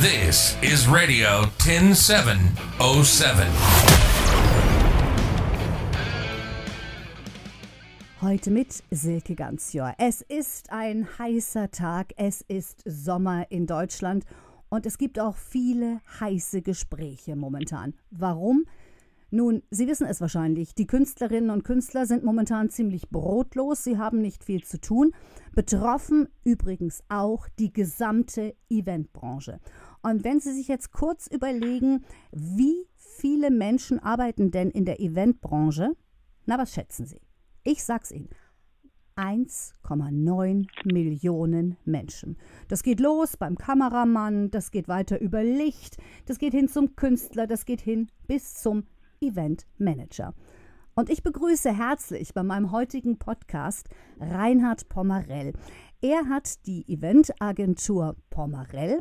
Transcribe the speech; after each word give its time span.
This 0.00 0.56
is 0.62 0.86
Radio 0.86 1.46
10707. 1.58 2.38
Heute 8.22 8.50
mit 8.52 8.84
Silke 8.92 9.34
Ganzjör. 9.34 9.96
Es 9.98 10.22
ist 10.22 10.70
ein 10.70 11.08
heißer 11.18 11.72
Tag, 11.72 12.12
es 12.16 12.42
ist 12.42 12.84
Sommer 12.84 13.50
in 13.50 13.66
Deutschland 13.66 14.24
und 14.68 14.86
es 14.86 14.98
gibt 14.98 15.18
auch 15.18 15.34
viele 15.34 16.00
heiße 16.20 16.62
Gespräche 16.62 17.34
momentan. 17.34 17.94
Warum? 18.12 18.66
Nun, 19.30 19.62
Sie 19.70 19.86
wissen 19.86 20.06
es 20.06 20.22
wahrscheinlich, 20.22 20.74
die 20.74 20.86
Künstlerinnen 20.86 21.50
und 21.50 21.62
Künstler 21.62 22.06
sind 22.06 22.24
momentan 22.24 22.70
ziemlich 22.70 23.10
brotlos, 23.10 23.84
sie 23.84 23.98
haben 23.98 24.22
nicht 24.22 24.42
viel 24.42 24.64
zu 24.64 24.80
tun. 24.80 25.12
Betroffen 25.54 26.28
übrigens 26.44 27.02
auch 27.10 27.46
die 27.58 27.70
gesamte 27.70 28.54
Eventbranche. 28.70 29.60
Und 30.02 30.24
wenn 30.24 30.40
Sie 30.40 30.52
sich 30.52 30.68
jetzt 30.68 30.92
kurz 30.92 31.26
überlegen, 31.26 32.04
wie 32.32 32.86
viele 32.96 33.50
Menschen 33.50 33.98
arbeiten 33.98 34.50
denn 34.50 34.70
in 34.70 34.84
der 34.84 35.00
Eventbranche? 35.00 35.92
Na, 36.46 36.58
was 36.58 36.72
schätzen 36.72 37.06
Sie? 37.06 37.20
Ich 37.64 37.84
sag's 37.84 38.10
Ihnen. 38.10 38.28
1,9 39.16 40.66
Millionen 40.84 41.76
Menschen. 41.84 42.36
Das 42.68 42.84
geht 42.84 43.00
los 43.00 43.36
beim 43.36 43.58
Kameramann, 43.58 44.50
das 44.52 44.70
geht 44.70 44.86
weiter 44.86 45.20
über 45.20 45.42
Licht, 45.42 45.96
das 46.26 46.38
geht 46.38 46.52
hin 46.52 46.68
zum 46.68 46.94
Künstler, 46.94 47.48
das 47.48 47.64
geht 47.64 47.80
hin 47.80 48.08
bis 48.28 48.54
zum 48.54 48.84
Event 49.20 49.66
Manager. 49.76 50.34
Und 50.94 51.10
ich 51.10 51.22
begrüße 51.22 51.76
herzlich 51.76 52.32
bei 52.32 52.44
meinem 52.44 52.70
heutigen 52.70 53.18
Podcast 53.18 53.88
Reinhard 54.20 54.88
Pommerell. 54.88 55.52
Er 56.00 56.28
hat 56.28 56.66
die 56.66 56.88
Eventagentur 56.88 58.16
Pommerell. 58.30 59.00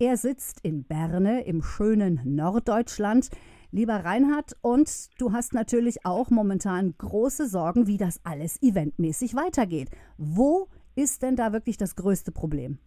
Er 0.00 0.16
sitzt 0.16 0.64
in 0.64 0.86
Berne 0.86 1.44
im 1.44 1.60
schönen 1.60 2.20
Norddeutschland. 2.24 3.30
Lieber 3.72 4.04
Reinhard, 4.04 4.52
und 4.62 4.88
du 5.20 5.32
hast 5.32 5.54
natürlich 5.54 6.06
auch 6.06 6.30
momentan 6.30 6.94
große 6.96 7.48
Sorgen, 7.48 7.88
wie 7.88 7.96
das 7.96 8.24
alles 8.24 8.62
eventmäßig 8.62 9.34
weitergeht. 9.34 9.90
Wo 10.16 10.68
ist 10.94 11.24
denn 11.24 11.34
da 11.34 11.52
wirklich 11.52 11.78
das 11.78 11.96
größte 11.96 12.30
Problem? 12.30 12.78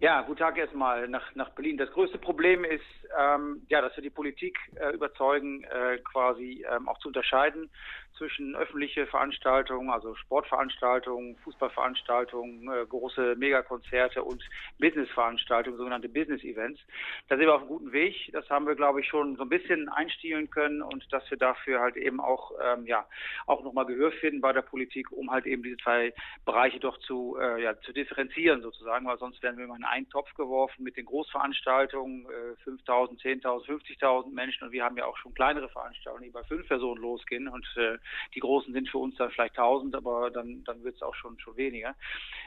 Ja, 0.00 0.22
guten 0.22 0.38
Tag 0.38 0.56
erstmal 0.56 1.06
nach, 1.06 1.34
nach 1.34 1.50
Berlin. 1.50 1.76
Das 1.76 1.90
größte 1.90 2.16
Problem 2.16 2.64
ist, 2.64 2.82
ähm, 3.16 3.60
ja, 3.68 3.82
dass 3.82 3.94
wir 3.94 4.02
die 4.02 4.10
Politik 4.10 4.58
äh, 4.76 4.94
überzeugen, 4.94 5.64
äh, 5.64 5.98
quasi 5.98 6.64
ähm, 6.74 6.88
auch 6.88 6.98
zu 6.98 7.08
unterscheiden 7.08 7.70
zwischen 8.16 8.54
öffentliche 8.56 9.06
Veranstaltungen, 9.06 9.90
also 9.90 10.14
Sportveranstaltungen, 10.14 11.36
Fußballveranstaltungen, 11.44 12.70
äh, 12.70 12.86
große 12.86 13.36
Megakonzerte 13.36 14.22
und 14.22 14.42
Businessveranstaltungen, 14.78 15.78
sogenannte 15.78 16.08
Business 16.08 16.42
Events. 16.44 16.80
Da 17.28 17.36
sind 17.36 17.46
wir 17.46 17.54
auf 17.54 17.62
einem 17.62 17.68
guten 17.68 17.92
Weg. 17.92 18.30
Das 18.32 18.48
haben 18.50 18.66
wir, 18.66 18.74
glaube 18.74 19.00
ich, 19.00 19.08
schon 19.08 19.36
so 19.36 19.42
ein 19.42 19.48
bisschen 19.48 19.88
einstielen 19.88 20.50
können 20.50 20.82
und 20.82 21.10
dass 21.12 21.28
wir 21.30 21.38
dafür 21.38 21.80
halt 21.80 21.96
eben 21.96 22.20
auch, 22.20 22.52
ähm, 22.62 22.86
ja, 22.86 23.06
auch 23.46 23.62
nochmal 23.62 23.86
Gehör 23.86 24.12
finden 24.12 24.40
bei 24.40 24.52
der 24.52 24.62
Politik, 24.62 25.10
um 25.12 25.30
halt 25.30 25.46
eben 25.46 25.62
diese 25.62 25.76
zwei 25.78 26.12
Bereiche 26.44 26.80
doch 26.80 26.98
zu, 26.98 27.36
äh, 27.40 27.62
ja, 27.62 27.78
zu 27.80 27.92
differenzieren 27.92 28.62
sozusagen, 28.62 29.06
weil 29.06 29.18
sonst 29.18 29.42
werden 29.42 29.56
wir 29.56 29.64
immer 29.64 29.76
in 29.76 29.84
einen 29.84 30.08
Topf 30.08 30.32
geworfen 30.34 30.84
mit 30.84 30.96
den 30.96 31.06
Großveranstaltungen, 31.06 32.26
äh, 32.26 32.62
5.000, 32.64 33.20
10.000, 33.20 33.64
50.000 33.66 34.32
Menschen 34.32 34.64
und 34.64 34.72
wir 34.72 34.84
haben 34.84 34.96
ja 34.96 35.06
auch 35.06 35.16
schon 35.16 35.34
kleinere 35.34 35.68
Veranstaltungen, 35.68 36.24
die 36.24 36.30
bei 36.30 36.42
fünf 36.44 36.66
Personen 36.68 37.00
losgehen 37.00 37.48
und 37.48 37.66
äh, 37.76 37.98
die 38.34 38.40
großen 38.40 38.72
sind 38.72 38.88
für 38.88 38.98
uns 38.98 39.16
dann 39.16 39.30
vielleicht 39.30 39.56
1000, 39.58 39.94
aber 39.94 40.30
dann, 40.30 40.64
dann 40.64 40.82
wird 40.84 40.96
es 40.96 41.02
auch 41.02 41.14
schon, 41.14 41.38
schon 41.38 41.56
weniger. 41.56 41.94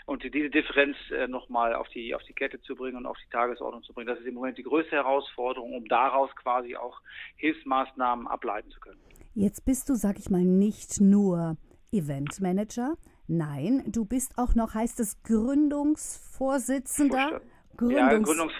Und 0.06 0.24
diese 0.24 0.50
Differenz 0.50 0.98
äh, 1.12 1.28
nochmal 1.28 1.74
auf 1.74 1.88
die, 1.90 2.16
auf 2.16 2.24
die 2.24 2.34
Kette 2.34 2.62
zu 2.62 2.76
bringen 2.76 2.98
und 2.98 3.06
auf 3.06 3.18
die 3.24 3.30
Tagesordnung 3.30 3.84
zu 3.84 3.94
bringen, 3.94 4.08
das 4.08 4.20
ist 4.20 4.26
im 4.26 4.34
Moment 4.36 4.58
die 4.58 4.64
größte 4.64 4.96
Herausforderung, 4.96 5.74
um 5.74 5.86
daraus 5.86 6.30
quasi 6.36 6.76
auch 6.76 7.00
Hilfsmaßnahmen 7.38 8.28
ableiten 8.28 8.70
zu 8.72 8.80
können. 8.80 9.00
Jetzt 9.34 9.66
bist 9.66 9.90
du, 9.90 9.96
sag 9.96 10.20
ich 10.20 10.30
mal, 10.30 10.44
nicht 10.44 11.02
nur 11.02 11.58
Eventmanager. 11.92 12.96
Nein, 13.28 13.84
du 13.88 14.06
bist 14.06 14.38
auch 14.38 14.54
noch, 14.56 14.76
heißt 14.76 15.00
es, 15.00 15.24
Gründungsvorsitzender? 15.24 17.42
Gründungs 17.76 18.00
ja, 18.00 18.16
Gründungs 18.18 18.54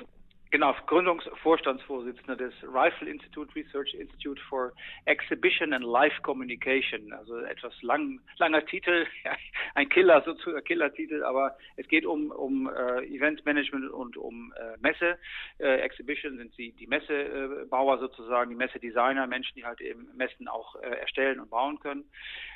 Genau, 0.56 0.74
Gründungsvorstandsvorsitzender 0.86 2.38
des 2.38 2.54
Rifle 2.64 3.10
Institute 3.10 3.54
Research 3.58 3.94
Institute 3.94 4.40
for 4.48 4.72
Exhibition 5.04 5.74
and 5.74 5.84
Live 5.84 6.14
Communication. 6.22 7.12
Also 7.12 7.40
etwas 7.40 7.74
lang, 7.82 8.22
langer 8.38 8.66
Titel, 8.66 9.06
ein 9.76 9.90
Killer, 9.90 10.22
sozusagen 10.22 10.64
Killer-Titel, 10.64 11.26
aber 11.26 11.58
es 11.76 11.86
geht 11.90 12.06
um, 12.06 12.32
um 12.32 12.70
äh, 12.70 13.04
Eventmanagement 13.04 13.92
und 13.92 14.16
um 14.16 14.54
äh, 14.54 14.78
Messe. 14.80 15.18
Äh, 15.58 15.82
Exhibition 15.82 16.38
sind 16.38 16.58
die, 16.58 16.72
die 16.72 16.88
Messebauer 16.88 17.98
sozusagen, 17.98 18.52
die 18.52 18.56
Messedesigner, 18.56 19.28
Menschen, 19.28 19.56
die 19.58 19.66
halt 19.66 19.82
eben 19.82 20.08
Messen 20.16 20.48
auch 20.48 20.78
äh, 20.78 20.88
erstellen 20.88 21.42
und 21.42 21.50
bauen 21.50 21.82
können 21.82 22.06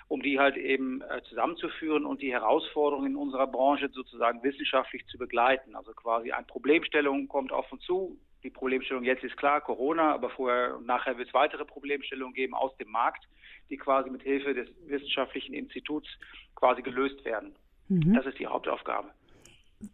um 0.09 0.23
die 0.23 0.39
halt 0.39 0.57
eben 0.57 1.01
äh, 1.03 1.21
zusammenzuführen 1.29 2.03
und 2.03 2.21
die 2.21 2.33
Herausforderungen 2.33 3.11
in 3.11 3.15
unserer 3.15 3.45
Branche 3.45 3.89
sozusagen 3.93 4.41
wissenschaftlich 4.43 5.05
zu 5.05 5.19
begleiten. 5.19 5.75
Also 5.75 5.93
quasi 5.93 6.31
eine 6.31 6.47
Problemstellung 6.47 7.27
kommt 7.27 7.51
auf 7.51 7.71
uns 7.71 7.83
zu. 7.89 8.17
Die 8.43 8.49
Problemstellung 8.49 9.03
jetzt 9.03 9.23
ist 9.23 9.35
klar, 9.35 9.59
Corona, 9.59 10.13
aber 10.13 10.29
vorher 10.29 10.77
und 10.77 10.85
nachher 10.85 11.17
wird 11.17 11.27
es 11.27 11.33
weitere 11.33 11.65
Problemstellungen 11.65 12.33
geben 12.33 12.53
aus 12.53 12.75
dem 12.77 12.89
Markt, 12.89 13.27
die 13.69 13.75
quasi 13.75 14.09
mit 14.09 14.21
Hilfe 14.21 14.53
des 14.53 14.69
wissenschaftlichen 14.85 15.53
Instituts 15.53 16.07
quasi 16.55 16.81
gelöst 16.81 17.25
werden. 17.25 17.53
Mhm. 17.89 18.13
Das 18.13 18.25
ist 18.25 18.39
die 18.39 18.47
Hauptaufgabe. 18.47 19.09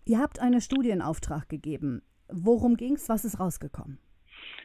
Ihr 0.06 0.20
habt 0.20 0.40
einen 0.40 0.62
Studienauftrag 0.62 1.50
gegeben. 1.50 2.04
Worum 2.28 2.76
ging 2.76 2.94
es? 2.96 3.10
Was 3.10 3.26
ist 3.26 3.40
rausgekommen? 3.40 4.00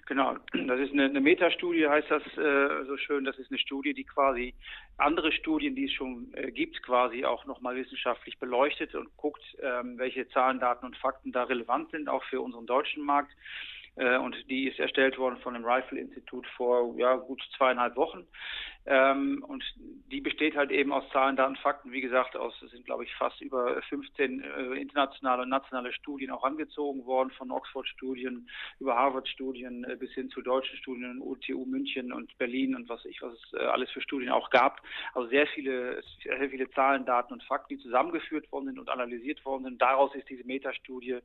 Genau, 0.07 0.37
das 0.53 0.81
ist 0.81 0.93
eine, 0.93 1.05
eine 1.05 1.21
Metastudie, 1.21 1.87
heißt 1.87 2.11
das 2.11 2.23
äh, 2.37 2.85
so 2.87 2.97
schön. 2.97 3.25
Das 3.25 3.39
ist 3.39 3.51
eine 3.51 3.59
Studie, 3.59 3.95
die 3.95 4.05
quasi 4.05 4.55
andere 4.97 5.31
Studien, 5.33 5.77
die 5.77 5.85
es 5.85 5.93
schon 5.93 6.33
äh, 6.35 6.51
gibt, 6.51 6.83
quasi 6.83 7.25
auch 7.25 7.47
nochmal 7.47 7.77
wissenschaftlich 7.77 8.39
beleuchtet 8.39 8.95
und 8.95 9.17
guckt, 9.17 9.43
ähm, 9.63 9.99
welche 9.99 10.29
Zahlen, 10.31 10.59
Daten 10.59 10.87
und 10.87 10.97
Fakten 10.97 11.33
da 11.33 11.45
relevant 11.45 11.91
sind, 11.93 12.09
auch 12.09 12.25
für 12.25 12.41
unseren 12.41 12.67
deutschen 12.67 13.05
Markt. 13.05 13.31
Äh, 14.01 14.17
und 14.17 14.35
die 14.49 14.67
ist 14.67 14.79
erstellt 14.79 15.19
worden 15.19 15.37
von 15.43 15.53
dem 15.53 15.65
Rifle 15.65 16.01
Institut 16.01 16.47
vor 16.57 16.95
ja, 16.97 17.17
gut 17.17 17.43
zweieinhalb 17.57 17.97
Wochen. 17.97 18.27
Ähm, 18.87 19.45
und 19.47 19.63
die 20.11 20.23
besteht 20.23 20.57
halt 20.57 20.71
eben 20.71 20.91
aus 20.91 21.05
Zahlen, 21.13 21.37
Daten, 21.37 21.57
Fakten. 21.57 21.93
Wie 21.93 22.01
gesagt, 22.01 22.35
aus 22.35 22.59
sind 22.61 22.87
glaube 22.87 23.05
ich 23.05 23.15
fast 23.17 23.41
über 23.43 23.81
15 23.83 24.41
äh, 24.41 24.81
internationale 24.81 25.43
und 25.43 25.51
nationale 25.51 25.93
Studien 25.93 26.31
auch 26.31 26.45
angezogen 26.45 27.05
worden, 27.05 27.31
von 27.31 27.51
Oxford-Studien 27.51 28.49
über 28.79 28.97
Harvard-Studien 28.97 29.85
äh, 29.85 29.97
bis 29.97 30.11
hin 30.13 30.31
zu 30.31 30.41
deutschen 30.41 30.79
Studien, 30.79 31.21
UTU 31.21 31.67
München 31.67 32.11
und 32.11 32.37
Berlin 32.39 32.75
und 32.75 32.89
was 32.89 33.05
ich 33.05 33.21
was 33.21 33.35
es 33.35 33.53
äh, 33.53 33.65
alles 33.65 33.91
für 33.91 34.01
Studien 34.01 34.31
auch 34.31 34.49
gab. 34.49 34.81
Also 35.13 35.29
sehr 35.29 35.47
viele, 35.49 36.03
sehr 36.23 36.49
viele 36.49 36.71
Zahlen, 36.71 37.05
Daten 37.05 37.35
und 37.35 37.43
Fakten, 37.43 37.77
die 37.77 37.83
zusammengeführt 37.83 38.51
worden 38.51 38.67
sind 38.67 38.79
und 38.79 38.89
analysiert 38.89 39.45
worden 39.45 39.65
sind. 39.65 39.83
Daraus 39.83 40.15
ist 40.15 40.29
diese 40.31 40.45
Metastudie 40.45 41.19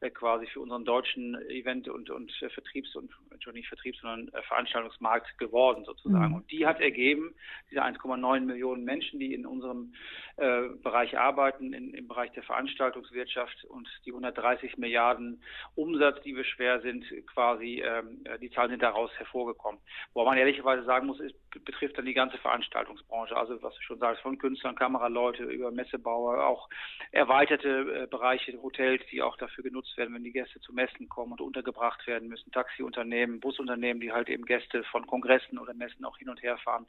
äh, 0.00 0.10
quasi 0.10 0.46
für 0.46 0.60
unseren 0.60 0.84
deutschen 0.84 1.34
Event- 1.48 1.88
und, 1.88 2.08
und 2.08 2.19
äh, 2.28 2.48
Vertriebs- 2.50 2.94
und 2.96 3.10
nicht 3.52 3.68
Vertriebs-, 3.68 4.00
sondern 4.00 4.28
äh, 4.34 4.42
Veranstaltungsmarkt 4.42 5.38
geworden 5.38 5.84
sozusagen. 5.84 6.28
Mhm. 6.28 6.34
Und 6.34 6.50
die 6.50 6.66
hat 6.66 6.80
ergeben, 6.80 7.34
diese 7.70 7.82
1,9 7.82 8.40
Millionen 8.40 8.84
Menschen, 8.84 9.18
die 9.20 9.34
in 9.34 9.46
unserem 9.46 9.94
äh, 10.36 10.68
Bereich 10.82 11.18
arbeiten, 11.18 11.72
in, 11.72 11.94
im 11.94 12.08
Bereich 12.08 12.32
der 12.32 12.42
Veranstaltungswirtschaft 12.42 13.64
und 13.64 13.88
die 14.04 14.10
130 14.10 14.76
Milliarden 14.78 15.42
Umsatz, 15.74 16.20
die 16.22 16.36
wir 16.36 16.44
schwer 16.44 16.80
sind, 16.80 17.04
quasi, 17.26 17.82
ähm, 17.84 18.24
die 18.40 18.50
Zahlen 18.50 18.70
sind 18.70 18.82
daraus 18.82 19.10
hervorgekommen. 19.18 19.80
Wo 20.14 20.24
man 20.24 20.38
ehrlicherweise 20.38 20.84
sagen 20.84 21.06
muss, 21.06 21.20
es 21.20 21.32
betrifft 21.64 21.98
dann 21.98 22.04
die 22.04 22.14
ganze 22.14 22.38
Veranstaltungsbranche, 22.38 23.36
also 23.36 23.60
was 23.62 23.74
du 23.74 23.82
schon 23.82 23.98
sagst, 23.98 24.22
von 24.22 24.38
Künstlern, 24.38 24.76
Kameraleute 24.76 25.44
über 25.44 25.70
Messebauer, 25.70 26.46
auch 26.46 26.68
erweiterte 27.12 28.02
äh, 28.02 28.06
Bereiche, 28.06 28.60
Hotels, 28.62 29.02
die 29.10 29.22
auch 29.22 29.36
dafür 29.36 29.64
genutzt 29.64 29.96
werden, 29.96 30.14
wenn 30.14 30.24
die 30.24 30.32
Gäste 30.32 30.60
zu 30.60 30.72
Messen 30.72 31.08
kommen 31.08 31.32
und 31.32 31.40
untergebracht 31.40 32.06
werden 32.06 32.28
müssen, 32.28 32.52
Taxiunternehmen, 32.52 33.40
Busunternehmen, 33.40 34.00
die 34.00 34.12
halt 34.12 34.28
eben 34.28 34.44
Gäste 34.44 34.84
von 34.84 35.06
Kongressen 35.06 35.58
oder 35.58 35.74
Messen 35.74 36.04
auch 36.04 36.18
hin 36.18 36.28
und 36.28 36.42
her 36.42 36.58
fahren. 36.58 36.86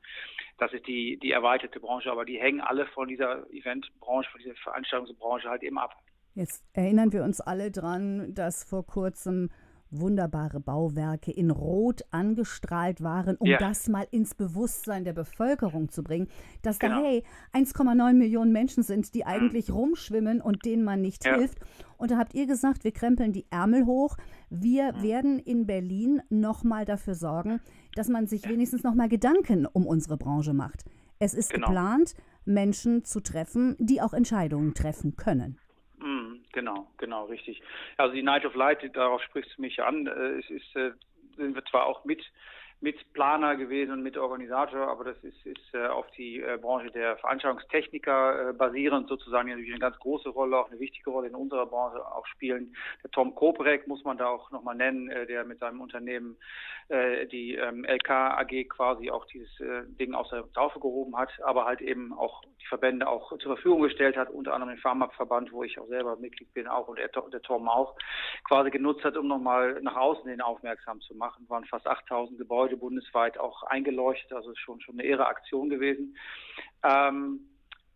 Das 0.57 0.71
ist 0.73 0.87
die, 0.87 1.17
die 1.17 1.31
erweiterte 1.31 1.79
Branche, 1.79 2.11
aber 2.11 2.25
die 2.25 2.39
hängen 2.39 2.61
alle 2.61 2.85
von 2.87 3.07
dieser 3.07 3.49
Eventbranche, 3.51 4.29
von 4.31 4.41
dieser 4.41 4.55
Veranstaltungsbranche 4.55 5.49
halt 5.49 5.63
eben 5.63 5.77
ab. 5.77 5.95
Jetzt 6.33 6.63
erinnern 6.73 7.11
wir 7.11 7.23
uns 7.23 7.41
alle 7.41 7.71
dran, 7.71 8.33
dass 8.33 8.63
vor 8.63 8.85
kurzem 8.85 9.49
wunderbare 9.91 10.59
Bauwerke 10.59 11.31
in 11.31 11.51
Rot 11.51 12.01
angestrahlt 12.11 13.01
waren, 13.01 13.35
um 13.37 13.47
ja. 13.47 13.57
das 13.57 13.87
mal 13.87 14.07
ins 14.11 14.35
Bewusstsein 14.35 15.03
der 15.03 15.13
Bevölkerung 15.13 15.89
zu 15.89 16.03
bringen, 16.03 16.27
dass 16.61 16.79
genau. 16.79 17.01
da, 17.01 17.07
hey, 17.07 17.23
1,9 17.53 18.13
Millionen 18.13 18.51
Menschen 18.51 18.83
sind, 18.83 19.13
die 19.13 19.25
eigentlich 19.25 19.69
mhm. 19.69 19.75
rumschwimmen 19.75 20.41
und 20.41 20.65
denen 20.65 20.83
man 20.83 21.01
nicht 21.01 21.25
ja. 21.25 21.35
hilft. 21.35 21.59
Und 21.97 22.11
da 22.11 22.17
habt 22.17 22.33
ihr 22.33 22.47
gesagt, 22.47 22.83
wir 22.83 22.91
krempeln 22.91 23.31
die 23.33 23.45
Ärmel 23.51 23.85
hoch. 23.85 24.17
Wir 24.49 24.93
mhm. 24.93 25.03
werden 25.03 25.39
in 25.39 25.67
Berlin 25.67 26.21
nochmal 26.29 26.85
dafür 26.85 27.15
sorgen, 27.15 27.59
dass 27.95 28.07
man 28.07 28.27
sich 28.27 28.47
wenigstens 28.47 28.83
nochmal 28.83 29.09
Gedanken 29.09 29.65
um 29.65 29.85
unsere 29.85 30.17
Branche 30.17 30.53
macht. 30.53 30.85
Es 31.19 31.35
ist 31.35 31.53
genau. 31.53 31.67
geplant, 31.67 32.15
Menschen 32.45 33.03
zu 33.03 33.19
treffen, 33.19 33.75
die 33.77 34.01
auch 34.01 34.13
Entscheidungen 34.13 34.73
treffen 34.73 35.15
können. 35.15 35.57
Genau, 36.53 36.87
genau, 36.97 37.25
richtig. 37.25 37.61
Also 37.97 38.13
die 38.13 38.23
Night 38.23 38.45
of 38.45 38.55
Light, 38.55 38.79
darauf 38.95 39.21
sprichst 39.23 39.57
du 39.57 39.61
mich 39.61 39.81
an. 39.81 40.07
Äh, 40.07 40.39
es 40.39 40.49
ist, 40.49 40.75
äh, 40.75 40.91
sind 41.37 41.55
wir 41.55 41.63
zwar 41.65 41.85
auch 41.85 42.03
mit 42.05 42.21
Mitplaner 42.81 43.55
gewesen 43.55 43.91
und 43.91 44.01
Mitorganisator, 44.01 44.87
aber 44.87 45.03
das 45.03 45.17
ist, 45.23 45.45
ist 45.45 45.73
äh, 45.73 45.85
auf 45.85 46.09
die 46.17 46.41
äh, 46.41 46.57
Branche 46.59 46.89
der 46.91 47.15
Veranstaltungstechniker 47.17 48.49
äh, 48.49 48.53
basierend 48.53 49.07
sozusagen, 49.07 49.47
die 49.47 49.53
natürlich 49.53 49.73
eine 49.73 49.79
ganz 49.79 49.99
große 49.99 50.29
Rolle, 50.29 50.57
auch 50.57 50.69
eine 50.69 50.79
wichtige 50.79 51.11
Rolle 51.11 51.27
in 51.27 51.35
unserer 51.35 51.67
Branche 51.67 52.03
auch 52.05 52.25
spielen. 52.25 52.75
Der 53.03 53.11
Tom 53.11 53.35
Koprek 53.35 53.87
muss 53.87 54.03
man 54.03 54.17
da 54.17 54.27
auch 54.27 54.49
nochmal 54.49 54.75
nennen, 54.75 55.09
äh, 55.09 55.27
der 55.27 55.45
mit 55.45 55.59
seinem 55.59 55.79
Unternehmen 55.79 56.37
äh, 56.91 57.25
die 57.27 57.55
ähm, 57.55 57.85
LK 57.85 58.09
AG 58.09 58.67
quasi 58.67 59.11
auch 59.11 59.25
dieses 59.27 59.59
äh, 59.59 59.83
Ding 59.99 60.13
aus 60.13 60.29
der 60.29 60.51
Taufe 60.51 60.79
gehoben 60.79 61.15
hat, 61.15 61.29
aber 61.43 61.65
halt 61.65 61.79
eben 61.79 62.11
auch 62.11 62.41
die 62.61 62.67
Verbände 62.67 63.07
auch 63.07 63.29
zur 63.37 63.55
Verfügung 63.55 63.83
gestellt 63.83 64.17
hat, 64.17 64.29
unter 64.29 64.53
anderem 64.53 64.75
den 64.75 64.81
Pharmak-Verband, 64.81 65.53
wo 65.53 65.63
ich 65.63 65.79
auch 65.79 65.87
selber 65.87 66.17
Mitglied 66.17 66.53
bin, 66.53 66.67
auch 66.67 66.89
und 66.89 66.99
der, 66.99 67.07
der 67.07 67.41
Tom 67.43 67.69
auch, 67.69 67.95
quasi 68.43 68.71
genutzt 68.71 69.05
hat, 69.05 69.15
um 69.15 69.27
nochmal 69.27 69.79
nach 69.81 69.95
außen 69.95 70.29
hin 70.29 70.41
aufmerksam 70.41 70.99
zu 71.01 71.15
machen. 71.15 71.43
Es 71.43 71.49
waren 71.49 71.63
fast 71.65 71.87
8000 71.87 72.37
Gebäude 72.37 72.70
Gebäude 72.71 72.77
bundesweit 72.77 73.37
auch 73.37 73.63
eingeleuchtet, 73.63 74.33
also 74.33 74.53
schon 74.55 74.81
schon 74.81 74.99
eine 74.99 75.07
ihre 75.07 75.27
Aktion 75.27 75.69
gewesen. 75.69 76.17
Ähm, 76.83 77.41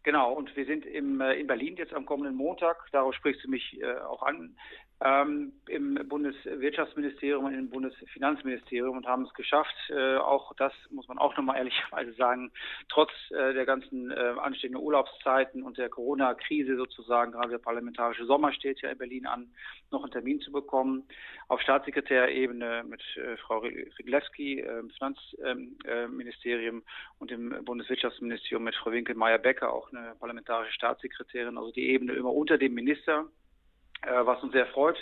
genau, 0.04 0.34
und 0.34 0.56
wir 0.56 0.66
sind 0.66 0.86
im, 0.86 1.22
äh, 1.22 1.34
in 1.34 1.48
Berlin 1.48 1.76
jetzt 1.78 1.94
am 1.94 2.06
kommenden 2.06 2.36
Montag, 2.36 2.90
darauf 2.92 3.14
sprichst 3.16 3.44
du 3.44 3.50
mich 3.50 3.82
äh, 3.82 3.98
auch 4.00 4.24
an, 4.24 4.56
ähm, 5.02 5.52
im 5.68 5.96
Bundeswirtschaftsministerium 6.08 7.46
und 7.46 7.54
im 7.54 7.70
Bundesfinanzministerium 7.70 8.98
und 8.98 9.06
haben 9.06 9.24
es 9.24 9.34
geschafft, 9.34 9.76
äh, 9.90 10.16
auch 10.16 10.54
das 10.56 10.72
muss 10.90 11.08
man 11.08 11.18
auch 11.18 11.36
nochmal 11.36 11.58
ehrlicherweise 11.58 12.14
sagen, 12.14 12.52
trotz 12.88 13.12
äh, 13.32 13.54
der 13.54 13.66
ganzen 13.66 14.12
äh, 14.12 14.34
anstehenden 14.40 14.82
Urlaubszeiten 14.82 15.64
und 15.64 15.78
der 15.78 15.90
Corona-Krise 15.90 16.78
sozusagen, 16.78 17.34
gerade 17.34 17.50
der 17.50 17.58
parlamentarische 17.58 18.26
Sommer 18.26 18.54
steht 18.54 18.82
ja 18.82 18.90
in 18.90 18.98
Berlin 18.98 19.26
an, 19.26 19.52
noch 19.92 20.04
einen 20.04 20.12
Termin 20.12 20.40
zu 20.40 20.52
bekommen. 20.52 21.04
Auf 21.50 21.62
Staatssekretärebene 21.62 22.86
mit 22.88 23.02
äh, 23.18 23.36
Frau 23.38 23.60
Riglewski 23.60 24.62
äh, 24.62 24.80
im 24.80 24.90
Finanzministerium 24.92 26.84
und 27.20 27.32
im 27.32 27.66
Bundeswirtschaftsministerium 27.66 28.64
mit 28.64 28.76
Frau 28.76 28.92
Winkelmeier-Becker, 28.92 29.74
auch 29.74 29.92
eine 29.92 30.16
parlamentarische 30.20 30.72
Staatssekretärin, 30.74 31.58
also 31.58 31.72
die 31.72 31.90
Ebene 31.90 32.14
immer 32.14 32.32
unter 32.32 32.58
dem 32.58 32.74
Minister 32.74 33.26
äh, 34.02 34.26
was 34.26 34.42
uns 34.44 34.54
sehr 34.54 34.68
freut, 34.68 34.98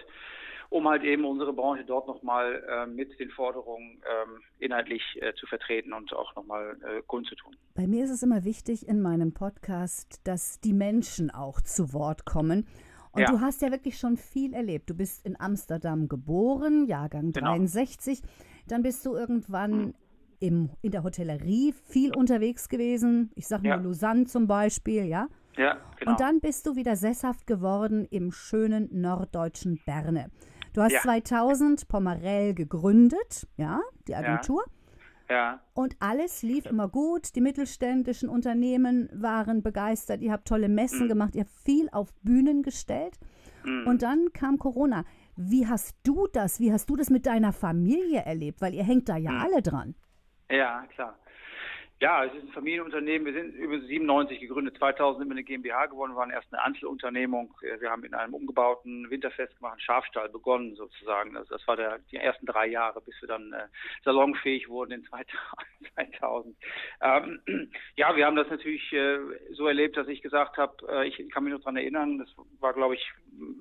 um 0.70 0.88
halt 0.88 1.04
eben 1.04 1.26
unsere 1.26 1.54
Branche 1.54 1.84
dort 1.86 2.08
nochmal 2.08 2.64
äh, 2.68 2.86
mit 2.88 3.20
den 3.20 3.30
Forderungen 3.30 4.02
ähm, 4.02 4.42
inhaltlich 4.60 5.04
äh, 5.22 5.34
zu 5.36 5.46
vertreten 5.46 5.94
und 5.94 6.14
auch 6.14 6.36
nochmal 6.36 6.78
äh, 6.82 7.02
kundzutun. 7.08 7.56
Bei 7.76 7.88
mir 7.88 8.04
ist 8.06 8.12
es 8.12 8.24
immer 8.24 8.44
wichtig 8.44 8.88
in 8.88 9.02
meinem 9.02 9.34
Podcast, 9.34 10.22
dass 10.26 10.60
die 10.60 10.74
Menschen 10.74 11.32
auch 11.32 11.62
zu 11.62 11.94
Wort 11.94 12.26
kommen. 12.26 12.68
Und 13.12 13.22
ja. 13.22 13.32
du 13.32 13.42
hast 13.42 13.62
ja 13.62 13.72
wirklich 13.72 14.00
schon 14.00 14.18
viel 14.18 14.54
erlebt. 14.54 14.90
Du 14.90 14.96
bist 14.96 15.24
in 15.26 15.40
Amsterdam 15.40 16.08
geboren, 16.08 16.88
Jahrgang 16.88 17.32
genau. 17.32 17.52
63. 17.52 18.22
Dann 18.68 18.82
bist 18.82 19.06
du 19.06 19.16
irgendwann 19.16 19.72
mhm. 19.72 19.94
im, 20.40 20.70
in 20.82 20.92
der 20.92 21.04
Hotellerie 21.04 21.74
viel 21.74 22.16
unterwegs 22.16 22.70
gewesen. 22.70 23.32
Ich 23.36 23.48
sage 23.48 23.68
ja. 23.68 23.78
mal 23.78 23.84
Lausanne 23.84 24.26
zum 24.26 24.48
Beispiel, 24.48 25.06
ja? 25.06 25.28
Ja, 25.58 25.78
genau. 25.98 26.12
Und 26.12 26.20
dann 26.20 26.40
bist 26.40 26.66
du 26.66 26.76
wieder 26.76 26.96
sesshaft 26.96 27.48
geworden 27.48 28.06
im 28.10 28.32
schönen 28.32 28.90
norddeutschen 28.92 29.80
Berne. 29.86 30.32
Du 30.74 30.82
hast 30.82 30.94
ja. 30.94 31.02
2000 31.02 31.88
Pomarell 31.88 32.54
gegründet, 32.54 33.48
ja, 33.58 33.82
die 34.08 34.16
Agentur. 34.16 34.64
Ja. 35.30 35.36
ja. 35.36 35.60
Und 35.74 35.96
alles 36.00 36.42
lief 36.42 36.66
immer 36.66 36.88
gut. 36.88 37.36
Die 37.36 37.42
mittelständischen 37.42 38.28
Unternehmen 38.28 39.10
waren 39.14 39.62
begeistert. 39.62 40.22
Ihr 40.22 40.32
habt 40.32 40.48
tolle 40.48 40.70
Messen 40.70 41.06
mhm. 41.06 41.10
gemacht. 41.10 41.36
Ihr 41.36 41.42
habt 41.42 41.52
viel 41.52 41.90
auf 41.92 42.14
Bühnen 42.24 42.64
gestellt. 42.64 43.20
Mhm. 43.64 43.88
Und 43.88 44.02
dann 44.02 44.34
kam 44.34 44.58
Corona. 44.58 45.06
Wie 45.36 45.68
hast 45.68 45.96
du 46.04 46.28
das? 46.34 46.60
Wie 46.60 46.72
hast 46.72 46.90
du 46.90 46.96
das 46.96 47.10
mit 47.10 47.28
deiner 47.28 47.54
Familie 47.54 48.22
erlebt? 48.22 48.60
Weil 48.62 48.74
ihr 48.74 48.84
hängt 48.84 49.10
da 49.10 49.18
ja 49.18 49.32
mhm. 49.32 49.42
alle 49.42 49.62
dran. 49.62 49.96
Ja, 50.50 50.86
klar. 50.88 51.18
Ja, 52.04 52.26
es 52.26 52.34
ist 52.34 52.44
ein 52.44 52.52
Familienunternehmen. 52.52 53.26
Wir 53.26 53.42
sind 53.42 53.56
über 53.56 53.80
97 53.80 54.42
gegründet. 54.42 54.78
2000 54.78 55.20
sind 55.20 55.30
wir 55.30 55.36
eine 55.36 55.44
GmbH 55.46 55.86
geworden, 55.86 56.18
waren 56.18 56.32
erst 56.32 56.52
eine 56.52 56.62
Einzelunternehmung. 56.62 57.56
Wir 57.80 57.90
haben 57.90 58.04
in 58.04 58.14
einem 58.14 58.34
umgebauten, 58.34 59.10
winterfest 59.10 59.56
gemachten 59.56 59.80
Schafstall 59.80 60.28
begonnen 60.28 60.76
sozusagen. 60.76 61.38
Also 61.38 61.56
das 61.56 61.66
war 61.66 61.78
der, 61.78 62.00
die 62.12 62.18
ersten 62.18 62.46
drei 62.46 62.68
Jahre, 62.68 63.00
bis 63.00 63.16
wir 63.22 63.30
dann 63.30 63.54
äh, 63.54 63.68
salonfähig 64.04 64.68
wurden 64.68 64.92
in 64.92 65.06
2000. 65.06 66.58
Ähm, 67.02 67.40
ja, 67.96 68.16
wir 68.16 68.26
haben 68.26 68.36
das 68.36 68.50
natürlich 68.50 68.92
äh, 68.94 69.20
so 69.52 69.68
erlebt, 69.68 69.96
dass 69.98 70.08
ich 70.08 70.22
gesagt 70.22 70.58
habe, 70.58 70.74
äh, 70.90 71.08
ich 71.08 71.30
kann 71.30 71.44
mich 71.44 71.54
noch 71.54 71.62
dran 71.62 71.76
erinnern, 71.76 72.18
das 72.20 72.30
war 72.60 72.74
glaube 72.74 72.96
ich 72.96 73.12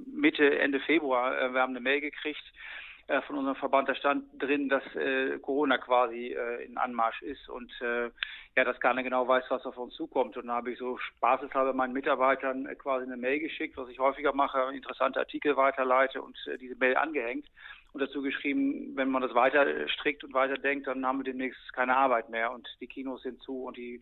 Mitte, 0.06 0.58
Ende 0.58 0.80
Februar, 0.80 1.36
äh, 1.38 1.52
wir 1.52 1.60
haben 1.60 1.72
eine 1.72 1.80
Mail 1.80 2.00
gekriegt, 2.00 2.42
äh, 2.42 2.82
von 3.26 3.38
unserem 3.38 3.56
Verband, 3.56 3.88
da 3.88 3.94
stand 3.94 4.24
drin, 4.40 4.68
dass 4.68 4.82
äh, 4.94 5.38
Corona 5.38 5.78
quasi 5.78 6.28
äh, 6.28 6.64
in 6.64 6.76
Anmarsch 6.78 7.20
ist 7.22 7.48
und 7.48 7.70
äh, 7.80 8.10
ja, 8.56 8.64
dass 8.64 8.78
keiner 8.80 9.02
genau 9.02 9.26
weiß, 9.26 9.44
was 9.48 9.64
auf 9.66 9.76
uns 9.76 9.94
zukommt. 9.94 10.36
Und 10.36 10.46
da 10.46 10.54
habe 10.54 10.72
ich 10.72 10.78
so 10.78 10.98
spaßeshalber 10.98 11.72
meinen 11.72 11.92
Mitarbeitern 11.92 12.66
äh, 12.66 12.74
quasi 12.74 13.06
eine 13.06 13.16
Mail 13.16 13.40
geschickt, 13.40 13.76
was 13.76 13.88
ich 13.88 13.98
häufiger 13.98 14.32
mache, 14.32 14.72
interessante 14.74 15.18
Artikel 15.18 15.56
weiterleite 15.56 16.22
und 16.22 16.36
äh, 16.46 16.58
diese 16.58 16.76
Mail 16.76 16.96
angehängt 16.96 17.46
und 17.92 18.00
dazu 18.00 18.22
geschrieben, 18.22 18.96
wenn 18.96 19.10
man 19.10 19.22
das 19.22 19.34
weiter 19.34 19.88
strickt 19.88 20.24
und 20.24 20.32
weiter 20.32 20.56
denkt, 20.56 20.86
dann 20.86 21.04
haben 21.04 21.18
wir 21.18 21.24
demnächst 21.24 21.72
keine 21.74 21.96
Arbeit 21.96 22.30
mehr 22.30 22.50
und 22.52 22.68
die 22.80 22.86
Kinos 22.86 23.22
sind 23.22 23.42
zu 23.42 23.64
und 23.64 23.76
die 23.76 24.00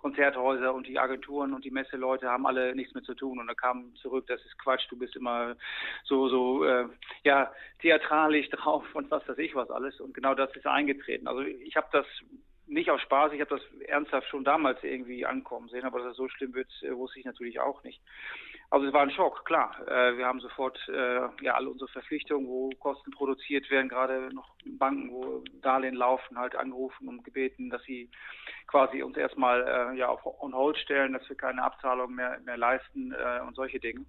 Konzerthäuser 0.00 0.74
und 0.74 0.86
die 0.86 0.98
Agenturen 0.98 1.54
und 1.54 1.64
die 1.64 1.70
Messeleute 1.70 2.28
haben 2.28 2.46
alle 2.46 2.74
nichts 2.74 2.94
mehr 2.94 3.04
zu 3.04 3.14
tun 3.14 3.38
und 3.38 3.46
da 3.46 3.54
kam 3.54 3.94
zurück, 3.96 4.26
das 4.26 4.44
ist 4.44 4.58
Quatsch, 4.58 4.86
du 4.90 4.98
bist 4.98 5.14
immer 5.14 5.56
so 6.04 6.28
so 6.28 6.64
äh, 6.64 6.88
ja 7.24 7.52
theatralisch 7.80 8.48
drauf 8.50 8.84
und 8.94 9.10
was 9.10 9.26
weiß 9.28 9.38
ich 9.38 9.54
was 9.54 9.70
alles 9.70 10.00
und 10.00 10.14
genau 10.14 10.34
das 10.34 10.54
ist 10.56 10.66
eingetreten. 10.66 11.28
Also 11.28 11.42
ich 11.42 11.76
habe 11.76 11.88
das 11.92 12.06
nicht 12.68 12.90
aus 12.90 13.00
Spaß, 13.00 13.32
ich 13.32 13.40
habe 13.40 13.56
das 13.56 13.80
ernsthaft 13.86 14.28
schon 14.28 14.44
damals 14.44 14.82
irgendwie 14.82 15.24
ankommen 15.24 15.68
sehen, 15.68 15.84
aber 15.84 16.00
dass 16.00 16.10
es 16.10 16.16
so 16.16 16.28
schlimm 16.28 16.54
wird, 16.54 16.70
äh, 16.82 16.94
wusste 16.94 17.18
ich 17.18 17.24
natürlich 17.24 17.60
auch 17.60 17.82
nicht. 17.82 18.00
Also 18.70 18.86
es 18.86 18.92
war 18.92 19.00
ein 19.00 19.10
Schock, 19.10 19.46
klar. 19.46 19.74
Äh, 19.88 20.18
wir 20.18 20.26
haben 20.26 20.40
sofort 20.40 20.78
äh, 20.88 21.20
ja 21.42 21.54
alle 21.54 21.70
unsere 21.70 21.88
Verpflichtungen, 21.88 22.46
wo 22.46 22.68
Kosten 22.78 23.10
produziert 23.12 23.70
werden, 23.70 23.88
gerade 23.88 24.28
noch 24.34 24.54
Banken, 24.66 25.10
wo 25.10 25.42
Darlehen 25.62 25.94
laufen, 25.94 26.38
halt 26.38 26.54
angerufen 26.54 27.08
und 27.08 27.24
gebeten, 27.24 27.70
dass 27.70 27.82
sie 27.84 28.10
quasi 28.66 29.02
uns 29.02 29.16
erstmal 29.16 29.62
äh, 29.66 29.96
ja 29.96 30.08
auf 30.08 30.20
on 30.42 30.54
hold 30.54 30.76
stellen, 30.76 31.14
dass 31.14 31.26
wir 31.30 31.36
keine 31.36 31.62
Abzahlung 31.62 32.14
mehr, 32.14 32.38
mehr 32.44 32.58
leisten 32.58 33.12
äh, 33.12 33.40
und 33.46 33.54
solche 33.54 33.80
Dinge. 33.80 34.04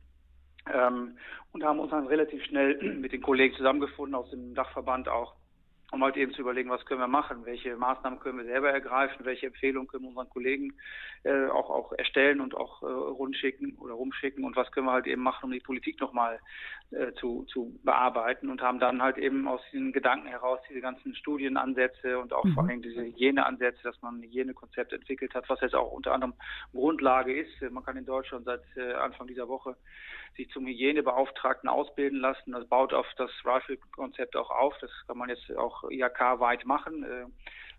Ähm, 0.74 1.18
und 1.54 1.64
haben 1.64 1.80
uns 1.80 1.92
dann 1.92 2.08
relativ 2.08 2.44
schnell 2.44 2.78
mit 3.00 3.14
den 3.14 3.22
Kollegen 3.22 3.56
zusammengefunden 3.56 4.16
aus 4.16 4.30
dem 4.30 4.54
Dachverband 4.56 5.08
auch 5.08 5.36
um 5.92 6.04
halt 6.04 6.18
eben 6.18 6.34
zu 6.34 6.42
überlegen, 6.42 6.70
was 6.70 6.86
können 6.86 7.00
wir 7.00 7.08
machen, 7.08 7.46
welche 7.46 7.76
Maßnahmen 7.76 8.20
können 8.20 8.38
wir 8.38 8.46
selber 8.46 8.72
ergreifen, 8.72 9.26
welche 9.26 9.48
Empfehlungen 9.48 9.88
können 9.88 10.04
wir 10.04 10.10
unseren 10.10 10.30
Kollegen 10.30 10.74
äh, 11.24 11.48
auch, 11.48 11.70
auch 11.70 11.94
erstellen 11.94 12.42
und 12.42 12.56
auch 12.56 12.84
äh, 12.84 12.86
rundschicken 12.86 13.76
oder 13.80 13.94
rumschicken 13.94 14.44
und 14.44 14.56
was 14.56 14.72
können 14.72 14.88
wir 14.88 14.94
halt 14.94 15.08
eben 15.08 15.22
machen, 15.22 15.46
um 15.46 15.52
die 15.52 15.60
Politik 15.60 16.00
nochmal 16.00 16.40
äh, 16.92 17.14
zu, 17.14 17.44
zu 17.46 17.80
bearbeiten 17.84 18.50
und 18.50 18.62
haben 18.62 18.80
dann 18.80 19.02
halt 19.02 19.18
eben 19.18 19.48
aus 19.48 19.62
diesen 19.72 19.92
Gedanken 19.92 20.28
heraus 20.28 20.60
diese 20.70 20.82
ganzen 20.82 21.16
Studienansätze 21.16 22.20
und 22.20 22.34
auch 22.34 22.46
mhm. 22.46 22.54
vor 22.54 22.68
allem 22.68 22.82
diese 22.82 23.02
Hygieneansätze, 23.02 23.84
dass 23.84 24.02
man 24.02 24.20
ein 24.20 24.24
Hygienekonzept 24.24 24.94
entwickelt 24.94 25.34
hat, 25.34 25.50
was 25.50 25.62
jetzt 25.62 25.76
auch 25.76 25.92
unter 25.92 26.14
anderem 26.14 26.34
Grundlage 26.72 27.42
ist. 27.42 27.62
Man 27.72 27.84
kann 27.84 27.98
in 27.98 28.06
Deutschland 28.06 28.46
seit 28.46 28.62
äh, 28.76 28.94
Anfang 28.94 29.28
dieser 29.28 29.48
Woche 29.48 29.76
sich 30.36 30.50
zum 30.50 30.66
Hygienebeauftragten 30.66 31.70
ausbilden 31.70 32.20
lassen. 32.20 32.54
Das 32.54 32.68
baut 32.68 32.94
auf 32.94 33.08
das 33.18 33.32
Rifle-Konzept 33.44 34.36
auch 34.36 34.50
auf. 34.50 34.76
Das 34.80 34.92
kann 35.08 35.18
man 35.18 35.30
jetzt 35.30 35.52
auch 35.58 35.79
IHK-weit 35.90 36.66
machen, 36.66 37.04
äh, 37.04 37.26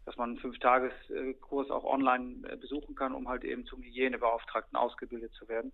dass 0.07 0.17
man 0.17 0.31
einen 0.31 0.39
Fünf-Tages-Kurs 0.39 1.71
auch 1.71 1.85
online 1.85 2.49
äh, 2.49 2.57
besuchen 2.57 2.95
kann, 2.95 3.15
um 3.15 3.29
halt 3.29 3.45
eben 3.45 3.67
zum 3.67 3.83
Hygienebeauftragten 3.83 4.77
ausgebildet 4.77 5.33
zu 5.35 5.49
werden. 5.49 5.73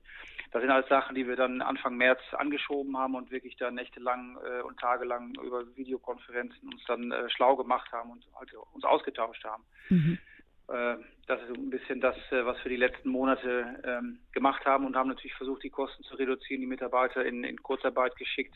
Das 0.53 0.61
sind 0.61 0.71
alles 0.71 0.89
Sachen, 0.89 1.15
die 1.15 1.27
wir 1.27 1.37
dann 1.37 1.63
Anfang 1.63 1.97
März 1.97 2.21
angeschoben 2.33 2.97
haben 2.97 3.15
und 3.15 3.31
wirklich 3.31 3.57
da 3.57 3.71
nächtelang 3.71 4.39
äh, 4.45 4.63
und 4.63 4.79
tagelang 4.79 5.35
über 5.43 5.65
Videokonferenzen 5.77 6.69
uns 6.69 6.85
dann 6.87 7.15
schlau 7.29 7.57
gemacht 7.57 7.91
haben 7.93 8.11
und 8.11 8.27
halt 8.35 8.53
uns 8.73 8.85
ausgetauscht 8.85 9.45
haben. 9.45 9.65
Mhm. 9.89 10.19
Äh, 10.69 10.97
das 11.27 11.41
ist 11.43 11.57
ein 11.57 11.71
bisschen 11.71 12.01
das, 12.01 12.17
äh, 12.31 12.45
was 12.45 12.57
wir 12.65 12.71
die 12.71 12.77
letzten 12.77 13.09
Monate 13.09 13.81
ähm, 13.85 14.19
gemacht 14.33 14.65
haben 14.65 14.85
und 14.87 14.97
haben 14.97 15.09
natürlich 15.09 15.35
versucht, 15.35 15.63
die 15.63 15.71
Kosten 15.71 16.03
zu 16.05 16.17
reduzieren, 16.17 16.61
die 16.61 16.67
Mitarbeiter 16.67 17.25
in, 17.25 17.45
in 17.45 17.63
Kurzarbeit 17.63 18.17
geschickt, 18.17 18.55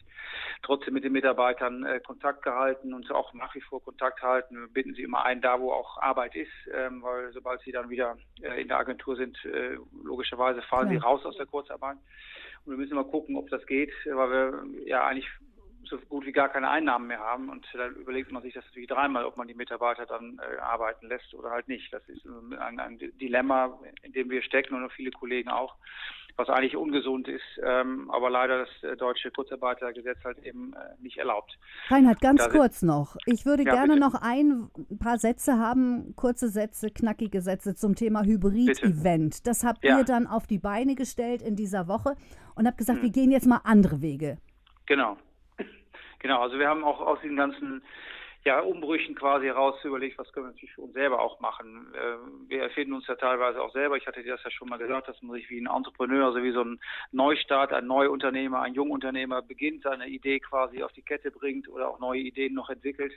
trotzdem 0.63 0.95
mit 0.95 1.05
den 1.05 1.13
Mitarbeitern 1.13 1.85
äh, 1.85 2.01
Kontakt 2.01 2.43
gehalten 2.43 2.95
und 2.95 3.11
auch 3.11 3.33
nach 3.35 3.55
wie 3.55 3.61
vor 3.61 3.83
Kontakt 3.83 4.23
halten. 4.23 4.57
Wir 4.57 4.69
bitten 4.69 4.95
sie 4.95 5.03
immer 5.03 5.25
ein, 5.25 5.41
da 5.41 5.61
wo 5.61 5.73
auch 5.73 5.99
Arbeit 5.99 6.35
ist, 6.37 6.51
ähm, 6.73 7.03
weil 7.03 7.33
sobald 7.33 7.61
sie 7.63 7.73
dann 7.73 7.91
wieder 7.91 8.17
äh, 8.43 8.61
in 8.61 8.69
der 8.69 8.79
Agentur 8.79 9.17
sind, 9.17 9.45
äh, 9.45 9.77
logischerweise 10.05 10.63
fallen 10.63 10.93
ja. 10.93 10.99
sie 10.99 11.05
raus 11.05 11.25
aus 11.25 11.37
der 11.37 11.47
Kurzarbeit. 11.47 11.97
Und 12.65 12.73
wir 12.73 12.77
müssen 12.77 12.95
mal 12.95 13.05
gucken, 13.05 13.37
ob 13.37 13.49
das 13.51 13.65
geht, 13.67 13.93
weil 14.05 14.31
wir 14.31 14.87
ja 14.87 15.07
eigentlich 15.07 15.29
so 15.85 15.99
gut 16.09 16.27
wie 16.27 16.33
gar 16.33 16.49
keine 16.49 16.69
Einnahmen 16.69 17.07
mehr 17.07 17.21
haben. 17.21 17.49
Und 17.49 17.67
da 17.73 17.89
überlegt 17.89 18.33
man 18.33 18.43
sich 18.43 18.55
das 18.55 18.65
natürlich 18.67 18.89
dreimal, 18.89 19.25
ob 19.25 19.37
man 19.37 19.49
die 19.49 19.55
Mitarbeiter 19.55 20.07
dann 20.07 20.39
äh, 20.39 20.59
arbeiten 20.59 21.09
lässt 21.09 21.35
oder 21.35 21.51
halt 21.51 21.69
nicht. 21.69 21.93
Das 21.93 22.07
ist 22.09 22.25
ein, 22.27 22.79
ein, 22.79 22.99
Dilemma, 22.99 23.79
in 24.03 24.13
dem 24.13 24.31
wir 24.31 24.43
stecken 24.43 24.75
und 24.75 24.93
viele 24.93 25.11
Kollegen 25.11 25.51
auch, 25.51 25.77
was 26.37 26.49
eigentlich 26.49 26.77
ungesund 26.77 27.29
ist, 27.29 27.43
ähm, 27.63 28.11
aber 28.11 28.31
leider 28.31 28.61
das 28.61 28.83
äh, 28.83 28.97
deutsche 28.97 29.31
Kurzarbeitergesetz 29.31 30.19
halt 30.25 30.39
eben 30.39 30.73
äh, 30.73 31.03
nicht 31.03 31.19
erlaubt. 31.19 31.59
Reinhard, 31.89 32.21
ganz 32.21 32.49
kurz 32.49 32.83
noch. 32.83 33.17
Ich 33.27 33.45
würde 33.45 33.65
ja, 33.65 33.73
gerne 33.73 33.95
bitte. 33.95 34.01
noch 34.01 34.15
ein 34.15 34.71
paar 34.99 35.19
Sätze 35.19 35.59
haben, 35.59 36.15
kurze 36.17 36.49
Sätze, 36.49 36.91
knackige 36.91 37.43
Sätze 37.43 37.75
zum 37.75 37.95
Thema 37.95 38.25
Hybrid-Event. 38.25 39.47
Das 39.47 39.65
habt 39.65 39.85
ja. 39.85 39.99
ihr 39.99 40.05
dann 40.05 40.27
auf 40.27 40.47
die 40.47 40.59
Beine 40.59 40.95
gestellt 40.95 41.43
in 41.43 41.57
dieser 41.57 41.89
Woche 41.89 42.17
und 42.55 42.67
habt 42.67 42.79
gesagt, 42.79 42.99
hm. 42.99 43.05
wir 43.05 43.13
gehen 43.13 43.31
jetzt 43.31 43.47
mal 43.47 43.61
andere 43.65 44.01
Wege. 44.01 44.39
Genau. 44.87 45.17
Genau, 46.21 46.41
also 46.41 46.59
wir 46.59 46.69
haben 46.69 46.85
auch 46.85 47.01
aus 47.01 47.21
den 47.23 47.37
ganzen 47.37 47.83
ja, 48.45 48.61
Umbrüchen 48.61 49.15
quasi 49.15 49.47
heraus 49.47 49.77
überlegt, 49.85 50.17
was 50.17 50.33
können 50.33 50.47
wir 50.47 50.53
natürlich 50.53 50.73
für 50.75 50.81
uns 50.81 50.95
selber 50.95 51.21
auch 51.21 51.41
machen. 51.41 51.93
Äh, 51.95 52.49
wir 52.49 52.63
erfinden 52.63 52.95
uns 52.95 53.07
ja 53.07 53.15
teilweise 53.15 53.61
auch 53.63 53.73
selber. 53.73 53.99
Ich 53.99 54.07
hatte 54.07 54.23
dir 54.23 54.33
das 54.33 54.43
ja 54.43 54.51
schon 54.51 54.71
mal 54.71 54.79
gesagt, 54.79 55.09
dass 55.09 55.21
man 55.21 55.37
sich 55.37 55.51
wie 55.51 55.61
ein 55.61 55.67
Entrepreneur, 55.67 56.27
also 56.27 56.43
wie 56.43 56.53
so 56.53 56.63
ein 56.63 56.81
Neustart, 57.13 57.75
ein 57.75 57.87
Neuunternehmer, 57.87 58.63
ein 58.63 58.73
Jungunternehmer 58.73 59.43
beginnt, 59.43 59.83
seine 59.83 60.09
Idee 60.09 60.41
quasi 60.41 60.83
auf 60.83 60.93
die 60.93 61.03
Kette 61.03 61.31
bringt 61.31 61.69
oder 61.69 61.89
auch 61.89 61.99
neue 61.99 62.21
Ideen 62.21 62.55
noch 62.55 62.71
entwickelt. 62.71 63.13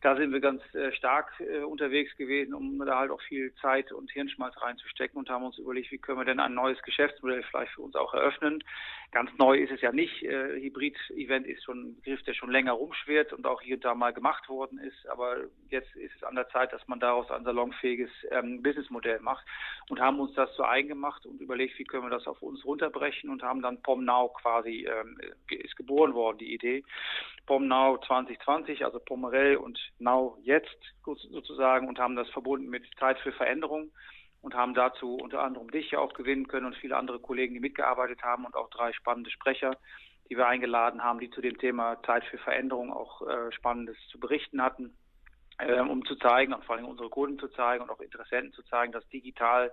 Da 0.00 0.16
sind 0.16 0.32
wir 0.32 0.40
ganz 0.40 0.62
äh, 0.74 0.92
stark 0.92 1.32
äh, 1.40 1.58
unterwegs 1.58 2.16
gewesen, 2.16 2.54
um 2.54 2.78
da 2.78 3.00
halt 3.00 3.10
auch 3.10 3.20
viel 3.20 3.54
Zeit 3.56 3.92
und 3.92 4.10
Hirnschmalz 4.12 4.54
reinzustecken 4.62 5.18
und 5.18 5.28
haben 5.28 5.44
uns 5.44 5.58
überlegt, 5.58 5.92
wie 5.92 5.98
können 5.98 6.18
wir 6.18 6.24
denn 6.24 6.40
ein 6.40 6.54
neues 6.54 6.80
Geschäftsmodell 6.82 7.42
vielleicht 7.42 7.72
für 7.72 7.82
uns 7.82 7.94
auch 7.96 8.14
eröffnen. 8.14 8.64
Ganz 9.12 9.30
neu 9.38 9.58
ist 9.58 9.70
es 9.70 9.80
ja 9.82 9.92
nicht. 9.92 10.22
Hybrid-Event 10.22 11.46
ist 11.46 11.62
schon 11.64 11.82
ein 11.82 11.94
Begriff, 11.96 12.22
der 12.24 12.34
schon 12.34 12.50
länger 12.50 12.72
rumschwirrt 12.72 13.32
und 13.32 13.46
auch 13.46 13.60
hier 13.60 13.76
und 13.76 13.84
da 13.84 13.94
mal 13.94 14.12
gemacht 14.12 14.48
wurde 14.48 14.53
worden 14.54 14.78
ist. 14.78 15.06
Aber 15.08 15.36
jetzt 15.68 15.94
ist 15.96 16.14
es 16.16 16.22
an 16.22 16.34
der 16.34 16.48
Zeit, 16.48 16.72
dass 16.72 16.86
man 16.88 17.00
daraus 17.00 17.30
ein 17.30 17.44
salonfähiges 17.44 18.10
ähm, 18.30 18.62
Businessmodell 18.62 19.20
macht 19.20 19.44
und 19.88 20.00
haben 20.00 20.20
uns 20.20 20.34
das 20.34 20.54
zu 20.54 20.64
eigen 20.64 20.88
gemacht 20.88 21.26
und 21.26 21.40
überlegt, 21.40 21.78
wie 21.78 21.84
können 21.84 22.04
wir 22.04 22.10
das 22.10 22.26
auf 22.26 22.40
uns 22.42 22.64
runterbrechen 22.64 23.30
und 23.30 23.42
haben 23.42 23.62
dann 23.62 23.82
PomNow 23.82 24.32
quasi, 24.34 24.86
ähm, 24.86 25.18
ist 25.48 25.76
geboren 25.76 26.14
worden, 26.14 26.38
die 26.38 26.54
Idee. 26.54 26.84
PomNow 27.46 28.00
2020, 28.06 28.84
also 28.84 28.98
Pomerell 29.00 29.56
und 29.56 29.78
Now 29.98 30.38
jetzt 30.42 30.78
sozusagen 31.04 31.88
und 31.88 31.98
haben 31.98 32.16
das 32.16 32.28
verbunden 32.30 32.68
mit 32.68 32.84
Zeit 32.98 33.18
für 33.18 33.32
Veränderung 33.32 33.90
und 34.44 34.54
haben 34.54 34.74
dazu 34.74 35.16
unter 35.16 35.42
anderem 35.42 35.70
dich 35.70 35.96
auch 35.96 36.12
gewinnen 36.12 36.48
können 36.48 36.66
und 36.66 36.76
viele 36.76 36.96
andere 36.96 37.18
Kollegen, 37.18 37.54
die 37.54 37.60
mitgearbeitet 37.60 38.22
haben 38.22 38.44
und 38.44 38.54
auch 38.54 38.68
drei 38.70 38.92
spannende 38.92 39.30
Sprecher 39.30 39.76
die 40.28 40.36
wir 40.36 40.46
eingeladen 40.46 41.02
haben, 41.02 41.20
die 41.20 41.30
zu 41.30 41.40
dem 41.40 41.58
Thema 41.58 42.02
Zeit 42.02 42.24
für 42.24 42.38
Veränderung 42.38 42.92
auch 42.92 43.22
äh, 43.22 43.52
Spannendes 43.52 43.96
zu 44.10 44.18
berichten 44.18 44.62
hatten, 44.62 44.96
äh, 45.58 45.80
um 45.80 46.04
zu 46.04 46.16
zeigen 46.16 46.52
und 46.52 46.64
vor 46.64 46.76
allem 46.76 46.86
unsere 46.86 47.10
Kunden 47.10 47.38
zu 47.38 47.48
zeigen 47.48 47.82
und 47.82 47.90
auch 47.90 48.00
Interessenten 48.00 48.52
zu 48.52 48.62
zeigen, 48.64 48.92
dass 48.92 49.06
digital 49.08 49.72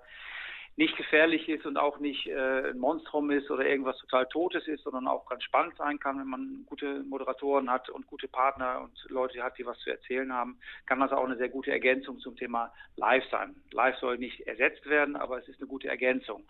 nicht 0.78 0.96
gefährlich 0.96 1.50
ist 1.50 1.66
und 1.66 1.78
auch 1.78 2.00
nicht 2.00 2.28
äh, 2.28 2.70
ein 2.70 2.80
Monstrum 2.80 3.30
ist 3.32 3.52
oder 3.52 3.66
irgendwas 3.66 3.98
total 3.98 4.26
Totes 4.28 4.68
ist, 4.68 4.84
sondern 4.84 5.08
auch 5.08 5.26
ganz 5.28 5.44
spannend 5.44 5.76
sein 5.78 6.00
kann, 6.00 6.18
wenn 6.20 6.28
man 6.28 6.66
gute 6.66 7.04
Moderatoren 7.04 7.70
hat 7.70 7.90
und 7.90 8.08
gute 8.08 8.28
Partner 8.28 8.82
und 8.82 9.06
Leute 9.10 9.44
hat, 9.44 9.58
die 9.58 9.66
was 9.66 9.78
zu 9.80 9.90
erzählen 9.90 10.32
haben, 10.32 10.60
kann 10.86 11.00
das 11.02 11.12
auch 11.12 11.26
eine 11.26 11.36
sehr 11.36 11.50
gute 11.50 11.72
Ergänzung 11.72 12.20
zum 12.20 12.38
Thema 12.38 12.74
Live 12.96 13.26
sein. 13.30 13.56
Live 13.72 13.98
soll 13.98 14.18
nicht 14.18 14.48
ersetzt 14.48 14.86
werden, 14.86 15.16
aber 15.16 15.40
es 15.40 15.48
ist 15.50 15.60
eine 15.60 15.68
gute 15.68 15.90
Ergänzung. 15.90 16.48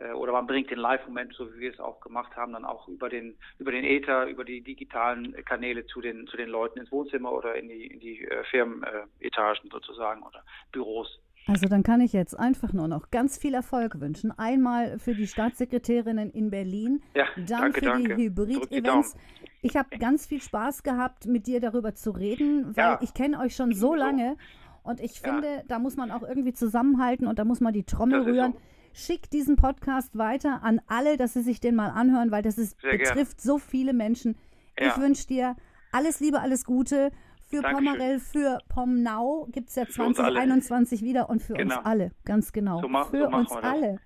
Äh, 0.00 0.12
oder 0.12 0.32
man 0.32 0.46
bringt 0.46 0.70
den 0.70 0.78
Live-Moment, 0.78 1.34
so 1.34 1.52
wie 1.54 1.60
wir 1.60 1.72
es 1.72 1.80
auch 1.80 2.00
gemacht 2.00 2.34
haben, 2.36 2.52
dann 2.52 2.64
auch 2.64 2.88
über 2.88 3.08
den 3.08 3.36
über 3.58 3.72
den 3.72 3.84
Ether, 3.84 4.26
über 4.26 4.44
die 4.44 4.62
digitalen 4.62 5.32
Kanäle 5.44 5.86
zu 5.86 6.00
den 6.00 6.26
zu 6.26 6.36
den 6.36 6.48
Leuten 6.48 6.80
ins 6.80 6.90
Wohnzimmer 6.90 7.32
oder 7.32 7.54
in 7.54 7.68
die 7.68 7.86
in 7.86 8.00
die 8.00 8.24
äh, 8.24 8.44
Firmenetagen 8.44 9.70
sozusagen 9.70 10.22
oder 10.22 10.42
Büros. 10.72 11.20
Also 11.46 11.68
dann 11.68 11.82
kann 11.82 12.00
ich 12.00 12.12
jetzt 12.12 12.38
einfach 12.38 12.72
nur 12.72 12.86
noch 12.86 13.10
ganz 13.10 13.38
viel 13.38 13.54
Erfolg 13.54 14.00
wünschen. 14.00 14.30
Einmal 14.30 14.98
für 14.98 15.14
die 15.14 15.26
Staatssekretärinnen 15.26 16.30
in 16.30 16.50
Berlin, 16.50 17.02
ja, 17.14 17.24
dann 17.34 17.46
danke, 17.46 17.80
für 17.80 17.86
danke. 17.86 18.16
die 18.16 18.24
Hybrid-Events. 18.24 19.16
Ich 19.62 19.76
habe 19.76 19.98
ganz 19.98 20.26
viel 20.26 20.40
Spaß 20.40 20.82
gehabt, 20.82 21.26
mit 21.26 21.46
dir 21.46 21.60
darüber 21.60 21.94
zu 21.94 22.10
reden, 22.10 22.76
weil 22.76 22.84
ja. 22.84 22.98
ich 23.02 23.14
kenne 23.14 23.40
euch 23.40 23.56
schon 23.56 23.72
so 23.72 23.94
lange 23.94 24.36
und 24.82 25.00
ich 25.00 25.20
finde, 25.20 25.48
ja. 25.48 25.62
da 25.66 25.78
muss 25.78 25.96
man 25.96 26.10
auch 26.10 26.22
irgendwie 26.22 26.52
zusammenhalten 26.52 27.26
und 27.26 27.38
da 27.38 27.44
muss 27.44 27.60
man 27.60 27.72
die 27.72 27.84
Trommel 27.84 28.22
rühren. 28.22 28.52
So. 28.52 28.60
Schick 28.92 29.30
diesen 29.30 29.56
Podcast 29.56 30.16
weiter 30.16 30.62
an 30.62 30.80
alle, 30.86 31.16
dass 31.16 31.34
sie 31.34 31.42
sich 31.42 31.60
den 31.60 31.76
mal 31.76 31.90
anhören, 31.90 32.30
weil 32.30 32.42
das 32.42 32.58
ist, 32.58 32.80
betrifft 32.80 33.14
gerne. 33.14 33.26
so 33.36 33.58
viele 33.58 33.92
Menschen. 33.92 34.36
Ja. 34.78 34.88
Ich 34.88 34.98
wünsche 34.98 35.26
dir 35.26 35.56
alles 35.92 36.20
Liebe, 36.20 36.40
alles 36.40 36.64
Gute. 36.64 37.10
Für 37.48 37.62
Dankeschön. 37.62 37.86
Pomerell, 37.86 38.20
für 38.20 38.58
PomNau 38.68 39.48
gibt 39.50 39.70
es 39.70 39.74
ja 39.74 39.86
2021 39.86 41.02
wieder 41.02 41.28
und 41.28 41.42
für 41.42 41.54
genau. 41.54 41.76
uns 41.76 41.84
alle, 41.84 42.12
ganz 42.24 42.52
genau. 42.52 42.80
So 42.80 42.88
mach, 42.88 43.10
für 43.10 43.28
so 43.28 43.36
uns 43.36 43.50
alle. 43.50 43.98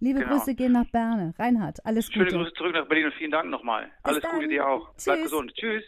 Liebe 0.00 0.20
genau. 0.20 0.32
Grüße 0.36 0.54
gehen 0.54 0.72
nach 0.72 0.86
Berne. 0.90 1.32
Reinhard, 1.38 1.84
alles 1.84 2.06
Gute. 2.08 2.30
Schöne 2.30 2.42
Grüße 2.42 2.54
zurück 2.54 2.74
nach 2.74 2.88
Berlin 2.88 3.06
und 3.06 3.14
vielen 3.14 3.30
Dank 3.30 3.50
nochmal. 3.50 3.88
Alles 4.02 4.22
dann. 4.22 4.34
Gute 4.34 4.48
dir 4.48 4.66
auch. 4.66 4.88
Tschüss. 4.94 5.04
Bleib 5.04 5.22
gesund. 5.22 5.52
Tschüss. 5.54 5.84